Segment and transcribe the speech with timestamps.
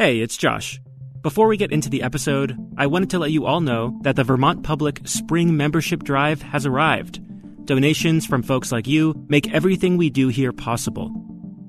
[0.00, 0.80] Hey, it's Josh.
[1.20, 4.24] Before we get into the episode, I wanted to let you all know that the
[4.24, 7.20] Vermont Public Spring Membership Drive has arrived.
[7.66, 11.12] Donations from folks like you make everything we do here possible.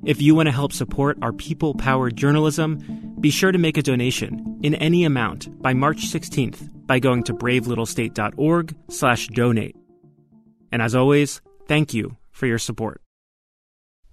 [0.05, 3.81] If you want to help support our people powered journalism, be sure to make a
[3.81, 9.75] donation in any amount by March 16th by going to bravelittlestate.org slash donate.
[10.71, 13.01] And as always, thank you for your support.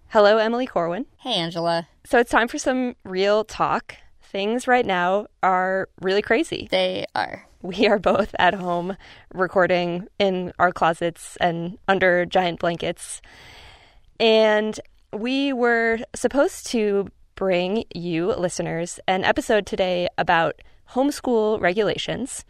[0.09, 1.07] Hello, Emily Corwin.
[1.19, 1.87] Hey, Angela.
[2.05, 3.95] So it's time for some real talk.
[4.31, 6.69] Things right now are really crazy.
[6.71, 7.47] They are.
[7.63, 8.97] We are both at home
[9.33, 13.23] recording in our closets and under giant blankets.
[14.21, 14.79] And
[15.15, 20.61] we were supposed to bring you, listeners, an episode today about
[20.91, 22.45] homeschool regulations.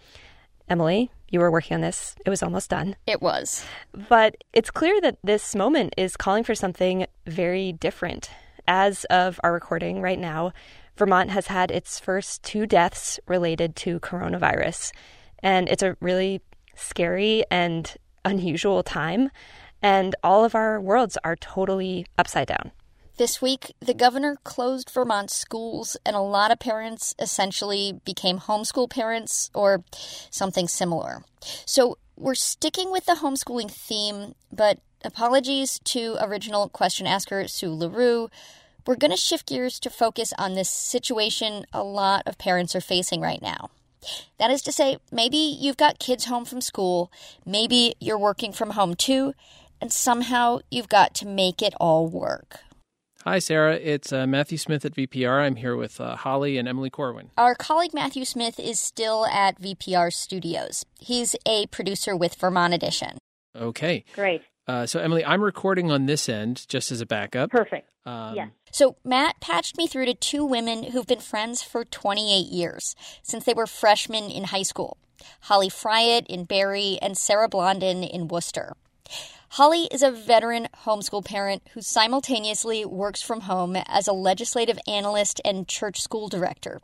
[0.68, 2.16] Emily, you were working on this.
[2.26, 2.96] It was almost done.
[3.06, 3.64] It was.
[3.92, 8.30] But it's clear that this moment is calling for something very different.
[8.66, 10.52] As of our recording right now,
[10.98, 14.90] Vermont has had its first two deaths related to coronavirus.
[15.38, 16.42] And it's a really
[16.74, 19.30] scary and unusual time.
[19.80, 22.72] And all of our worlds are totally upside down.
[23.16, 28.88] This week, the governor closed Vermont's schools, and a lot of parents essentially became homeschool
[28.88, 29.82] parents or
[30.30, 31.24] something similar.
[31.66, 38.28] So, we're sticking with the homeschooling theme, but apologies to original question asker Sue LaRue.
[38.88, 42.80] We're going to shift gears to focus on this situation a lot of parents are
[42.80, 43.68] facing right now.
[44.38, 47.12] That is to say, maybe you've got kids home from school,
[47.44, 49.34] maybe you're working from home too,
[49.78, 52.60] and somehow you've got to make it all work.
[53.24, 53.74] Hi, Sarah.
[53.74, 55.42] It's uh, Matthew Smith at VPR.
[55.42, 57.30] I'm here with uh, Holly and Emily Corwin.
[57.36, 60.86] Our colleague Matthew Smith is still at VPR Studios.
[60.98, 63.18] He's a producer with Vermont Edition.
[63.54, 64.06] Okay.
[64.14, 64.44] Great.
[64.68, 67.50] Uh, so, Emily, I'm recording on this end just as a backup.
[67.50, 67.88] Perfect.
[68.04, 68.50] Um, yes.
[68.70, 73.44] So, Matt patched me through to two women who've been friends for 28 years, since
[73.44, 74.98] they were freshmen in high school
[75.42, 78.74] Holly Fryatt in Barre and Sarah Blondin in Worcester.
[79.52, 85.40] Holly is a veteran homeschool parent who simultaneously works from home as a legislative analyst
[85.44, 86.80] and church school director.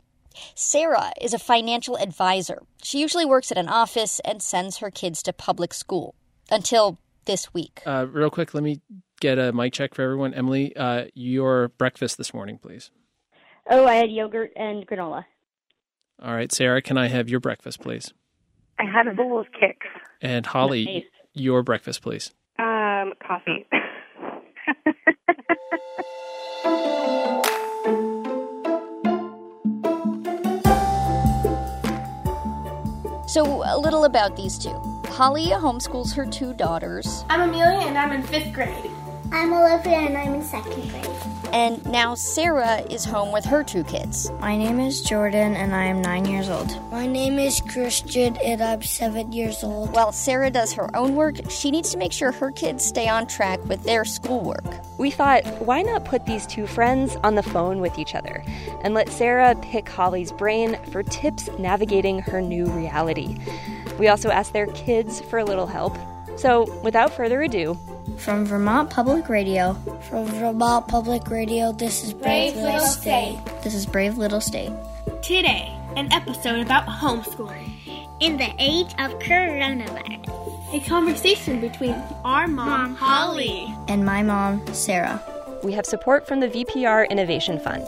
[0.55, 2.63] Sarah is a financial advisor.
[2.83, 6.15] She usually works at an office and sends her kids to public school
[6.49, 7.81] until this week.
[7.85, 8.81] Uh, real quick, let me
[9.19, 10.33] get a mic check for everyone.
[10.33, 12.91] Emily, uh, your breakfast this morning, please.
[13.69, 15.25] Oh, I had yogurt and granola.
[16.21, 18.13] All right, Sarah, can I have your breakfast, please?
[18.79, 19.75] I had a bowl of Kix.
[20.21, 21.03] And Holly, Nice.
[21.33, 22.33] your breakfast, please.
[22.59, 23.65] Um, coffee.
[33.27, 34.94] So, a little about these two.
[35.15, 38.91] Holly homeschools her two daughters, I'm Amelia and I'm in fifth grade.
[39.31, 41.07] I'm Olivia and I'm in second grade.
[41.53, 44.29] and now Sarah is home with her two kids.
[44.41, 46.69] My name is Jordan and I am nine years old.
[46.91, 49.93] My name is Christian and I'm seven years old.
[49.93, 53.25] While Sarah does her own work, she needs to make sure her kids stay on
[53.25, 54.65] track with their schoolwork.
[54.97, 58.43] We thought, why not put these two friends on the phone with each other
[58.83, 63.37] and let Sarah pick Holly's brain for tips navigating her new reality?
[63.97, 65.97] We also asked their kids for a little help.
[66.37, 67.77] So, without further ado,
[68.17, 69.73] From Vermont Public Radio,
[70.09, 73.39] From Vermont Public Radio, this is Brave, Brave Little State.
[73.63, 74.71] this is Brave Little State.
[75.21, 77.71] Today, an episode about homeschooling.
[78.19, 80.73] In the age of coronavirus.
[80.73, 81.93] A conversation between
[82.25, 83.73] our mom, Holly.
[83.87, 85.21] And my mom, Sarah.
[85.63, 87.85] we have support from the VPR Innovation Fund.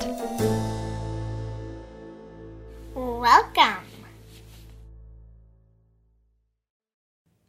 [2.96, 3.77] Welcome.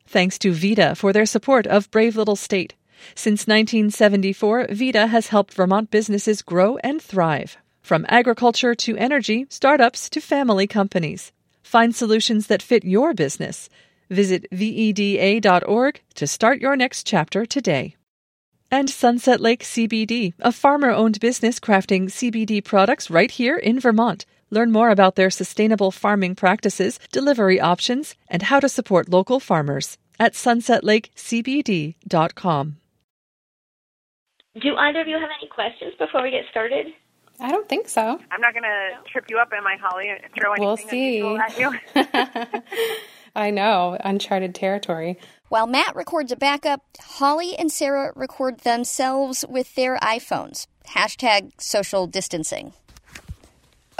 [0.08, 2.74] Thanks to VEDA for their support of Brave Little State.
[3.14, 7.58] Since 1974, VEDA has helped Vermont businesses grow and thrive.
[7.82, 11.30] From agriculture to energy, startups to family companies.
[11.62, 13.68] Find solutions that fit your business.
[14.08, 17.94] Visit VEDA.org to start your next chapter today.
[18.70, 24.24] And Sunset Lake CBD, a farmer owned business crafting CBD products right here in Vermont.
[24.50, 29.96] Learn more about their sustainable farming practices, delivery options, and how to support local farmers
[30.18, 32.76] at sunsetlakecbd.com.
[34.60, 36.86] Do either of you have any questions before we get started?
[37.40, 38.18] I don't think so.
[38.32, 41.20] I'm not going to trip you up, am I, Holly, and throw anything We'll see.
[41.36, 41.72] at you?
[43.36, 45.18] I know, uncharted territory.
[45.48, 50.66] While Matt records a backup, Holly and Sarah record themselves with their iPhones.
[50.88, 52.72] Hashtag social distancing.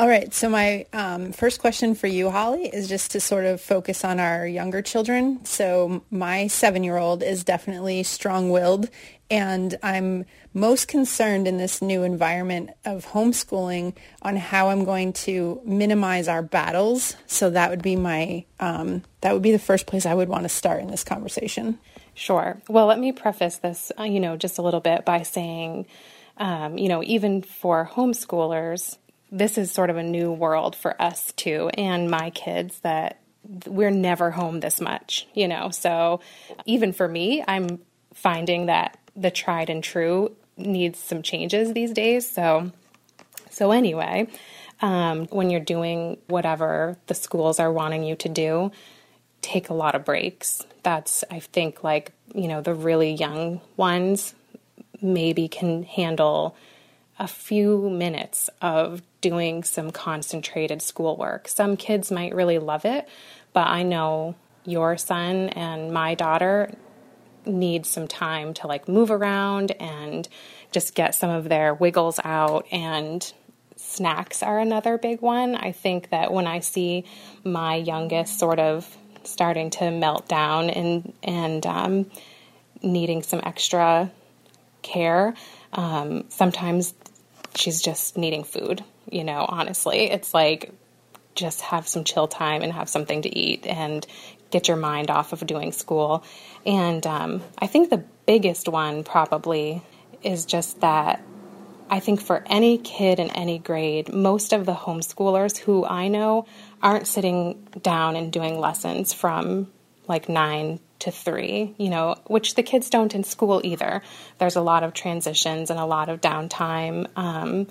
[0.00, 0.32] All right.
[0.32, 4.20] So my um, first question for you, Holly, is just to sort of focus on
[4.20, 5.44] our younger children.
[5.44, 8.90] So my seven-year-old is definitely strong-willed,
[9.28, 10.24] and I'm
[10.54, 16.42] most concerned in this new environment of homeschooling on how I'm going to minimize our
[16.42, 17.16] battles.
[17.26, 20.44] So that would be my um, that would be the first place I would want
[20.44, 21.76] to start in this conversation.
[22.14, 22.62] Sure.
[22.68, 25.86] Well, let me preface this, uh, you know, just a little bit by saying,
[26.36, 28.96] um, you know, even for homeschoolers
[29.30, 33.20] this is sort of a new world for us too, and my kids that
[33.66, 35.70] we're never home this much, you know.
[35.70, 36.20] So
[36.66, 37.80] even for me, I'm
[38.12, 42.28] finding that the tried and true needs some changes these days.
[42.28, 42.72] So,
[43.50, 44.28] so anyway,
[44.80, 48.72] um, when you're doing whatever the schools are wanting you to do,
[49.40, 50.64] take a lot of breaks.
[50.82, 54.34] That's, I think, like, you know, the really young ones
[55.00, 56.56] maybe can handle
[57.18, 61.48] a few minutes of doing some concentrated schoolwork.
[61.48, 63.08] Some kids might really love it,
[63.52, 66.70] but I know your son and my daughter
[67.44, 70.28] need some time to like move around and
[70.70, 73.32] just get some of their wiggles out and
[73.76, 75.54] snacks are another big one.
[75.54, 77.04] I think that when I see
[77.44, 82.10] my youngest sort of starting to melt down and and um,
[82.82, 84.10] needing some extra
[84.82, 85.34] care,
[85.72, 86.94] um, sometimes
[87.54, 90.10] she's just needing food, you know, honestly.
[90.10, 90.72] It's like
[91.34, 94.06] just have some chill time and have something to eat and
[94.50, 96.24] get your mind off of doing school.
[96.66, 99.82] And um, I think the biggest one probably
[100.22, 101.22] is just that
[101.90, 106.46] I think for any kid in any grade, most of the homeschoolers who I know
[106.82, 109.68] aren't sitting down and doing lessons from
[110.06, 114.02] like nine to three, you know, which the kids don't in school either.
[114.38, 117.06] There's a lot of transitions and a lot of downtime.
[117.16, 117.68] Um,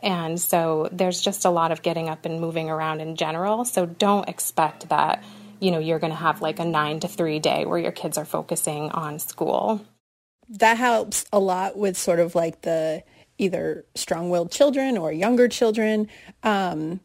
[0.00, 3.64] and so there's just a lot of getting up and moving around in general.
[3.64, 5.24] So don't expect that,
[5.58, 8.18] you know, you're going to have like a nine to three day where your kids
[8.18, 9.84] are focusing on school.
[10.48, 13.02] That helps a lot with sort of like the
[13.38, 16.08] either strong willed children or younger children.
[16.42, 17.00] Um,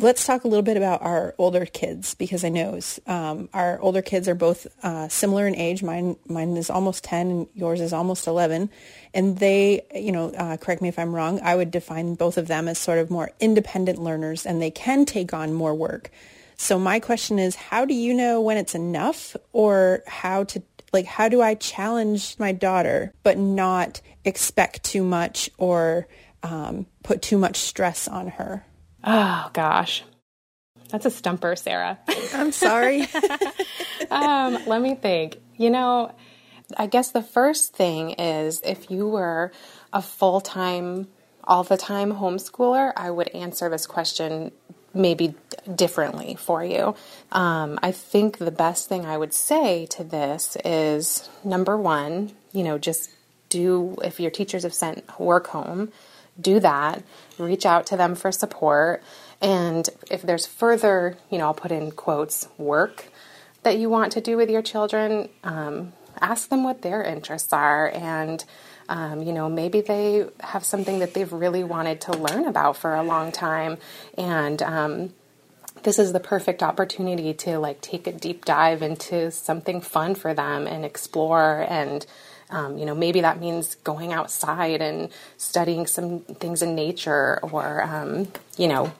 [0.00, 4.00] let's talk a little bit about our older kids because I know um, our older
[4.00, 5.82] kids are both uh, similar in age.
[5.82, 8.70] Mine, mine is almost 10 and yours is almost 11.
[9.12, 12.48] And they, you know, uh, correct me if I'm wrong, I would define both of
[12.48, 16.10] them as sort of more independent learners and they can take on more work.
[16.56, 20.62] So my question is, how do you know when it's enough or how to,
[20.92, 26.06] like, how do I challenge my daughter but not expect too much or
[26.42, 28.64] um, put too much stress on her?
[29.04, 30.04] Oh gosh.
[30.90, 31.98] That's a stumper, Sarah.
[32.34, 33.02] I'm sorry.
[34.10, 35.38] um, let me think.
[35.56, 36.12] You know,
[36.76, 39.52] I guess the first thing is if you were
[39.92, 41.08] a full time,
[41.44, 44.52] all the time homeschooler, I would answer this question
[44.92, 45.34] maybe
[45.72, 46.94] differently for you.
[47.30, 52.64] Um, I think the best thing I would say to this is number one, you
[52.64, 53.10] know, just
[53.48, 55.92] do, if your teachers have sent work home,
[56.40, 57.02] do that,
[57.38, 59.02] reach out to them for support.
[59.40, 63.06] And if there's further, you know, I'll put in quotes, work
[63.62, 67.90] that you want to do with your children, um, ask them what their interests are.
[67.94, 68.44] And,
[68.88, 72.94] um, you know, maybe they have something that they've really wanted to learn about for
[72.94, 73.78] a long time.
[74.16, 75.12] And, um,
[75.82, 80.34] this is the perfect opportunity to like take a deep dive into something fun for
[80.34, 82.04] them and explore and
[82.50, 87.82] um, you know, maybe that means going outside and studying some things in nature or,
[87.82, 88.92] um, you know,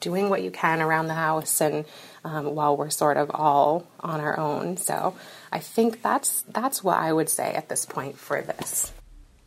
[0.00, 1.84] doing what you can around the house and
[2.24, 4.76] um, while we're sort of all on our own.
[4.76, 5.16] So
[5.50, 8.92] I think that's that's what I would say at this point for this.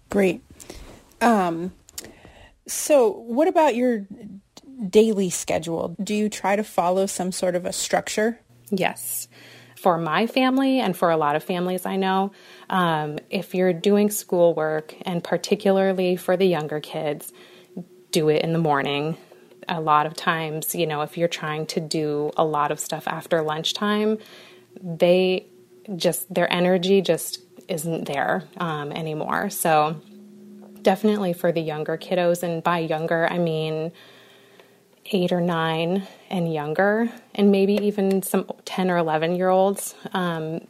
[0.10, 0.42] Great.
[1.22, 1.72] Um,
[2.68, 4.06] so what about your
[4.90, 5.96] daily schedule?
[6.04, 8.40] Do you try to follow some sort of a structure?
[8.70, 9.28] Yes
[9.82, 12.32] for my family and for a lot of families I know,
[12.70, 17.34] um, if you're doing schoolwork, and particularly for the younger kids,
[18.12, 19.18] do it in the morning.
[19.68, 23.08] A lot of times, you know, if you're trying to do a lot of stuff
[23.08, 24.20] after lunchtime,
[24.84, 25.48] they
[25.96, 29.50] just, their energy just isn't there um, anymore.
[29.50, 30.00] So,
[30.84, 33.92] definitely for the younger kiddos, and by younger, I mean
[35.12, 40.62] eight or nine and younger, and maybe even some 10 or 11 year olds, um,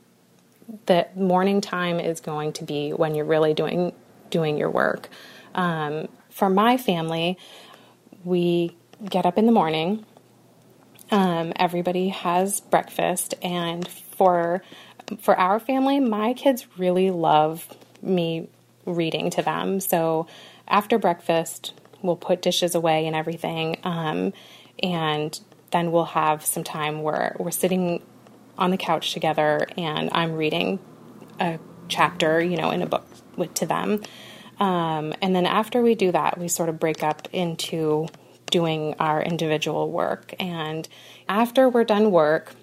[0.86, 3.94] the morning time is going to be when you're really doing
[4.30, 5.10] doing your work.
[5.54, 7.38] Um, for my family,
[8.24, 10.06] we get up in the morning.
[11.12, 14.64] Um, everybody has breakfast, and for
[15.20, 17.68] for our family, my kids really love
[18.02, 18.48] me
[18.86, 19.80] reading to them.
[19.80, 20.28] So
[20.68, 23.78] after breakfast, we'll put dishes away and everything.
[23.84, 24.34] Um,
[24.82, 25.40] and
[25.72, 28.04] then we'll have some time where we're sitting
[28.58, 30.80] on the couch together and I'm reading
[31.40, 33.06] a chapter, you know, in a book
[33.36, 34.02] with, to them.
[34.60, 38.08] Um, and then after we do that, we sort of break up into
[38.52, 40.36] doing our individual work.
[40.40, 40.88] And
[41.28, 42.54] after we're done work,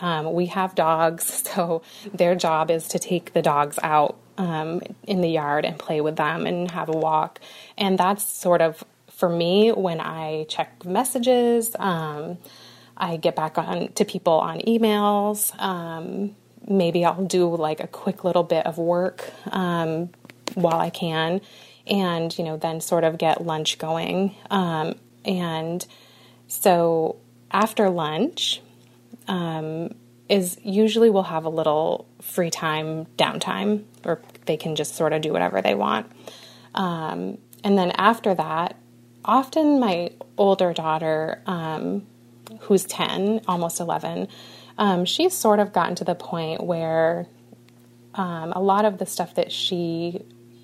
[0.00, 1.24] um, we have dogs,
[1.54, 6.00] so their job is to take the dogs out um, in the yard and play
[6.00, 7.40] with them and have a walk.
[7.76, 11.74] And that's sort of for me when I check messages.
[11.78, 12.38] Um,
[12.96, 15.58] I get back on to people on emails.
[15.60, 16.34] Um,
[16.66, 20.10] maybe I'll do like a quick little bit of work um,
[20.54, 21.40] while I can,
[21.86, 24.34] and you know then sort of get lunch going.
[24.50, 25.86] Um, and
[26.48, 27.16] so
[27.50, 28.62] after lunch,
[29.28, 29.94] um,
[30.28, 35.22] is usually we'll have a little free time downtime or they can just sort of
[35.22, 36.10] do whatever they want.
[36.74, 38.76] Um, and then after that,
[39.24, 42.06] often my older daughter, um,
[42.60, 44.28] who's 10, almost 11,
[44.78, 47.26] um, she's sort of gotten to the point where
[48.14, 50.22] um, a lot of the stuff that she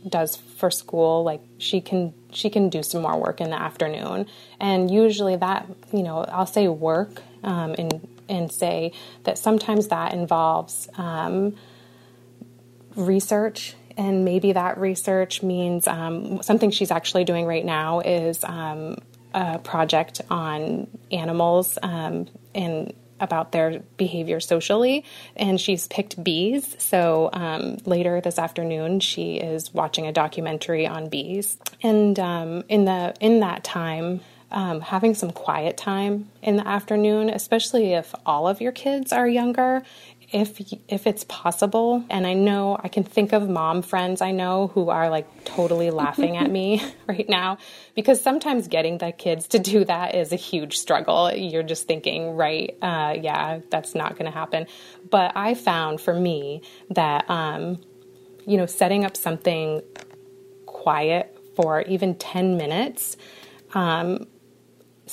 [0.09, 4.27] does for school like she can she can do some more work in the afternoon
[4.59, 8.93] and usually that you know i'll say work um, and and say
[9.25, 11.55] that sometimes that involves um,
[12.97, 18.97] research and maybe that research means um, something she's actually doing right now is um,
[19.35, 25.05] a project on animals um, and about their behavior socially,
[25.37, 26.75] and she's picked bees.
[26.79, 32.85] So um, later this afternoon, she is watching a documentary on bees, and um, in
[32.85, 34.21] the in that time.
[34.53, 39.27] Um, having some quiet time in the afternoon, especially if all of your kids are
[39.27, 39.83] younger,
[40.33, 42.05] if if it's possible.
[42.11, 45.91] And i know i can think of mom friends i know who are like totally
[45.91, 47.59] laughing at me right now
[47.95, 51.33] because sometimes getting the kids to do that is a huge struggle.
[51.33, 54.67] You're just thinking right uh, yeah that's not going to happen.
[55.11, 57.81] But i found for me that um,
[58.47, 59.83] you know setting up something
[60.67, 63.17] quiet for even 10 minutes
[63.75, 64.27] um,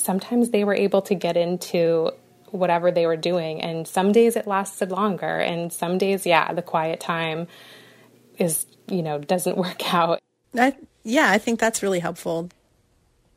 [0.00, 2.10] sometimes they were able to get into
[2.46, 3.60] whatever they were doing.
[3.60, 7.46] And some days it lasted longer, and some days, yeah, the quiet time
[8.38, 10.18] is, you know, doesn't work out.
[10.58, 12.50] I, yeah, I think that's really helpful.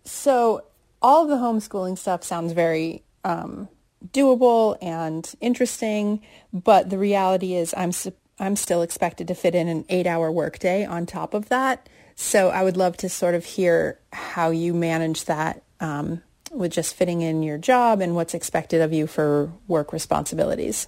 [0.05, 0.65] So,
[1.01, 3.67] all of the homeschooling stuff sounds very um,
[4.11, 7.91] doable and interesting, but the reality is I'm
[8.39, 11.87] I'm still expected to fit in an eight-hour workday on top of that.
[12.15, 16.21] So I would love to sort of hear how you manage that um,
[16.53, 20.87] with just fitting in your job and what's expected of you for work responsibilities?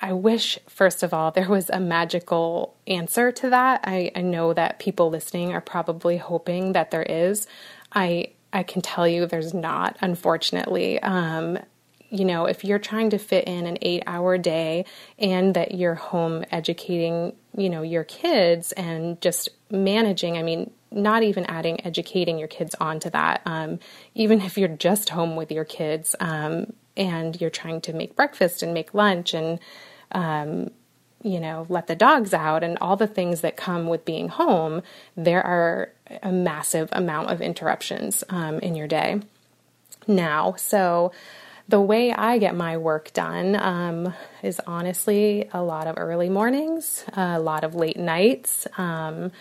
[0.00, 3.80] I wish, first of all, there was a magical answer to that.
[3.84, 7.46] I, I know that people listening are probably hoping that there is.
[7.92, 11.00] I I can tell you there's not, unfortunately.
[11.02, 11.58] Um,
[12.10, 14.86] you know, if you're trying to fit in an eight hour day
[15.18, 21.22] and that you're home educating, you know, your kids and just managing, I mean, not
[21.22, 23.42] even adding educating your kids onto that.
[23.44, 23.78] Um,
[24.14, 28.62] even if you're just home with your kids um, and you're trying to make breakfast
[28.62, 29.58] and make lunch and,
[30.12, 30.70] um,
[31.22, 34.82] you know, let the dogs out and all the things that come with being home,
[35.16, 35.92] there are
[36.22, 39.20] a massive amount of interruptions um, in your day
[40.06, 40.54] now.
[40.56, 41.12] So,
[41.68, 47.04] the way I get my work done um, is honestly a lot of early mornings,
[47.12, 48.66] a lot of late nights.
[48.78, 49.32] Um,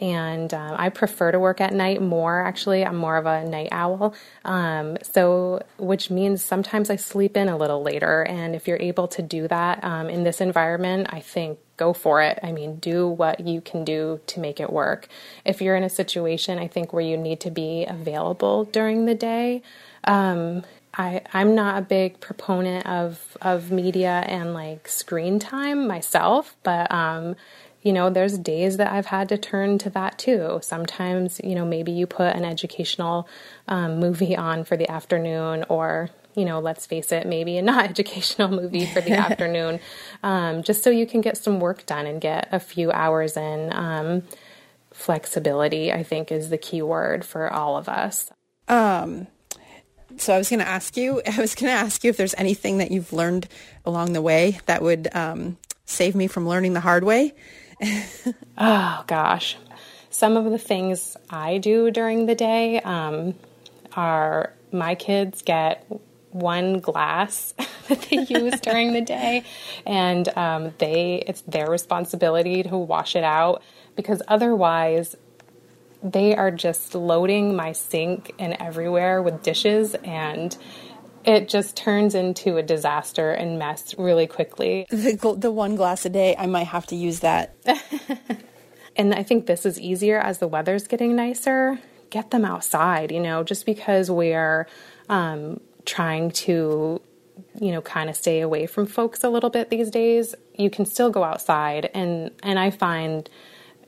[0.00, 2.40] and um, I prefer to work at night more.
[2.40, 4.14] Actually, I'm more of a night owl.
[4.44, 8.22] Um, so, which means sometimes I sleep in a little later.
[8.22, 12.22] And if you're able to do that um, in this environment, I think go for
[12.22, 12.38] it.
[12.42, 15.08] I mean, do what you can do to make it work.
[15.44, 19.14] If you're in a situation, I think where you need to be available during the
[19.14, 19.62] day.
[20.04, 20.64] Um,
[20.94, 26.90] I, I'm not a big proponent of of media and like screen time myself, but
[26.90, 27.36] um,
[27.82, 30.60] you know, there's days that I've had to turn to that too.
[30.62, 33.26] Sometimes, you know, maybe you put an educational
[33.68, 37.84] um, movie on for the afternoon, or, you know, let's face it, maybe a not
[37.90, 39.80] educational movie for the afternoon,
[40.22, 43.72] um, just so you can get some work done and get a few hours in.
[43.72, 44.22] Um,
[44.92, 48.30] flexibility, I think, is the key word for all of us.
[48.68, 49.26] Um,
[50.16, 52.34] so I was going to ask you, I was going to ask you if there's
[52.34, 53.48] anything that you've learned
[53.84, 57.34] along the way that would um, save me from learning the hard way.
[58.58, 59.56] oh gosh,
[60.10, 63.34] some of the things I do during the day um,
[63.94, 65.86] are my kids get
[66.30, 67.54] one glass
[67.88, 69.44] that they use during the day,
[69.86, 73.62] and um, they it's their responsibility to wash it out
[73.96, 75.16] because otherwise
[76.02, 80.56] they are just loading my sink and everywhere with dishes and
[81.24, 84.86] it just turns into a disaster and mess really quickly.
[84.88, 87.54] The, the one glass a day, I might have to use that.
[88.96, 91.78] and I think this is easier as the weather's getting nicer.
[92.08, 94.66] Get them outside, you know, just because we're
[95.08, 97.00] um, trying to,
[97.60, 100.34] you know, kind of stay away from folks a little bit these days.
[100.54, 103.28] You can still go outside, and and I find.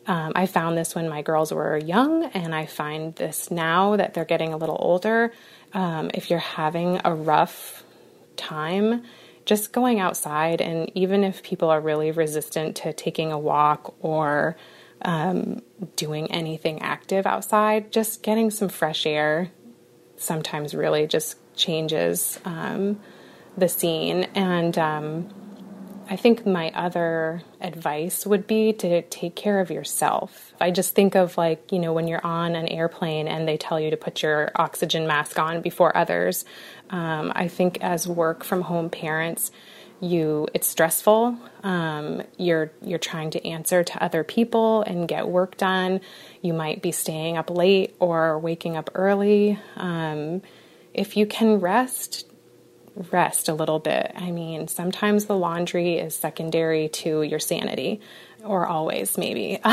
[0.05, 4.15] Um, I found this when my girls were young, and I find this now that
[4.15, 5.33] they're getting a little older
[5.75, 7.85] um, if you're having a rough
[8.37, 9.03] time,
[9.45, 14.57] just going outside, and even if people are really resistant to taking a walk or
[15.03, 15.63] um,
[15.97, 19.51] doing anything active outside, just getting some fresh air
[20.17, 23.01] sometimes really just changes um,
[23.57, 24.25] the scene.
[24.35, 25.29] And um,
[26.09, 30.53] I think my other advice would be to take care of yourself.
[30.61, 33.81] I just think of like, you know, when you're on an airplane and they tell
[33.81, 36.45] you to put your oxygen mask on before others.
[36.91, 39.51] Um, I think as work from home parents,
[40.01, 41.39] you it's stressful.
[41.63, 46.01] Um, you're you're trying to answer to other people and get work done.
[46.43, 49.59] You might be staying up late or waking up early.
[49.77, 50.43] Um,
[50.93, 52.27] if you can rest,
[53.11, 54.13] rest a little bit.
[54.15, 58.01] I mean, sometimes the laundry is secondary to your sanity,
[58.45, 59.61] or always, maybe.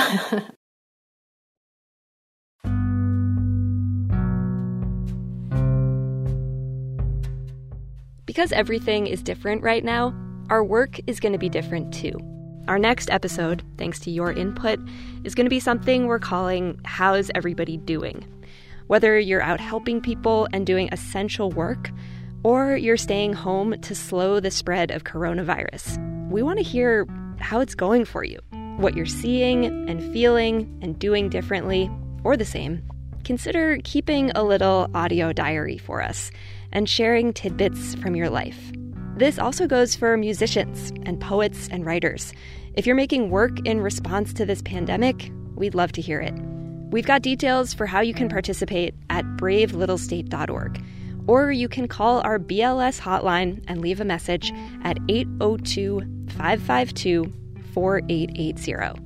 [8.25, 10.13] because everything is different right now,
[10.49, 12.17] our work is going to be different too.
[12.67, 14.79] Our next episode, thanks to your input,
[15.23, 18.23] is going to be something we're calling How's Everybody Doing?
[18.87, 21.89] Whether you're out helping people and doing essential work,
[22.43, 25.97] or you're staying home to slow the spread of coronavirus.
[26.29, 27.07] We want to hear
[27.39, 28.39] how it's going for you,
[28.77, 31.89] what you're seeing and feeling and doing differently
[32.23, 32.81] or the same.
[33.23, 36.31] Consider keeping a little audio diary for us
[36.71, 38.71] and sharing tidbits from your life.
[39.17, 42.31] This also goes for musicians and poets and writers.
[42.75, 46.33] If you're making work in response to this pandemic, we'd love to hear it.
[46.91, 50.81] We've got details for how you can participate at bravelittlestate.org
[51.29, 54.51] or you can call our BLS hotline and leave a message
[54.83, 57.31] at 802 552
[57.71, 58.99] 4880.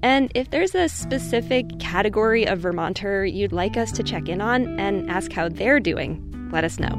[0.00, 4.78] And if there's a specific category of Vermonter you'd like us to check in on
[4.78, 6.94] and ask how they're doing, let us know.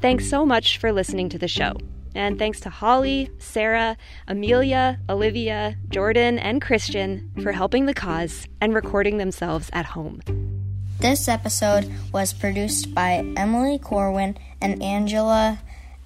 [0.00, 1.76] Thanks so much for listening to the show.
[2.14, 3.96] And thanks to Holly, Sarah,
[4.28, 10.20] Amelia, Olivia, Jordan, and Christian for helping the cause and recording themselves at home.
[10.98, 15.58] This episode was produced by Emily Corwin and Angela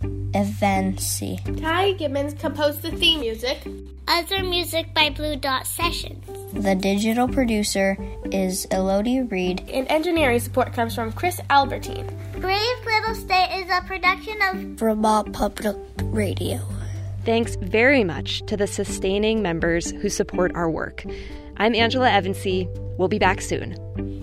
[0.03, 1.61] Evancie.
[1.61, 3.67] Ty Gibbons composed the theme music.
[4.09, 6.25] Other music by Blue Dot Sessions.
[6.53, 7.97] The digital producer
[8.31, 9.69] is Elodie Reed.
[9.69, 12.09] And engineering support comes from Chris Albertine.
[12.39, 15.77] Brave Little State is a production of Vermont Public
[16.17, 16.59] Radio.
[17.25, 21.05] Thanks very much to the sustaining members who support our work.
[21.59, 22.69] I'm Angela Evancie.
[22.97, 23.75] We'll be back soon.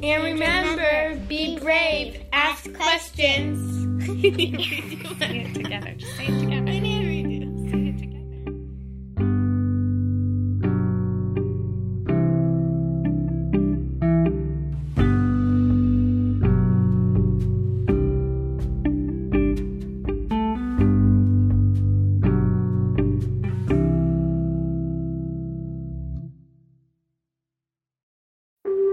[0.03, 3.59] And remember, be brave, ask questions.
[4.05, 5.93] say it together.
[5.95, 6.71] Just say it together.